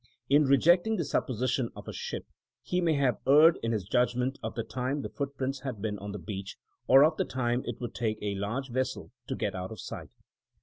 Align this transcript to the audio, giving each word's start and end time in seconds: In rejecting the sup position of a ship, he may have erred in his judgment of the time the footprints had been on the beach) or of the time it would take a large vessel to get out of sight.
In 0.29 0.45
rejecting 0.45 0.95
the 0.95 1.05
sup 1.05 1.27
position 1.27 1.69
of 1.75 1.87
a 1.87 1.93
ship, 1.93 2.25
he 2.63 2.81
may 2.81 2.93
have 2.95 3.19
erred 3.27 3.59
in 3.61 3.71
his 3.71 3.83
judgment 3.83 4.39
of 4.41 4.55
the 4.55 4.63
time 4.63 5.03
the 5.03 5.09
footprints 5.09 5.59
had 5.59 5.79
been 5.79 5.99
on 5.99 6.11
the 6.11 6.17
beach) 6.17 6.57
or 6.87 7.03
of 7.03 7.17
the 7.17 7.23
time 7.23 7.61
it 7.65 7.79
would 7.79 7.93
take 7.93 8.17
a 8.19 8.33
large 8.33 8.69
vessel 8.71 9.11
to 9.27 9.35
get 9.35 9.53
out 9.53 9.71
of 9.71 9.79
sight. 9.79 10.09